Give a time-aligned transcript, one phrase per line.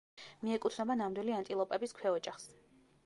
[0.45, 2.49] მიეკუთვნება ნამდვილი ანტილოპების ქვეოჯახს.